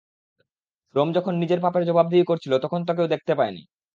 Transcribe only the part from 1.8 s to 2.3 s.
জবাবদিহি